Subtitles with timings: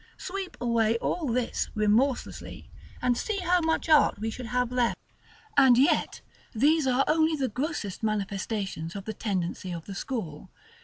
[0.17, 2.71] Sweep away all this, remorselessly,
[3.03, 4.97] and see how much art we should have left.§
[5.59, 5.67] LX.
[5.67, 6.21] And yet
[6.55, 10.49] these are only the grossest manifestations of the tendency of the school.